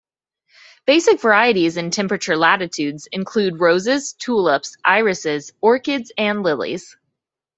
Basic 0.87 1.21
varieties 1.21 1.77
in 1.77 1.91
temperate 1.91 2.27
latitudes 2.27 3.07
include 3.11 3.59
roses, 3.59 4.13
tulips, 4.13 4.75
irises, 4.83 5.53
orchids 5.61 6.11
and 6.17 6.41
lilies. 6.41 6.97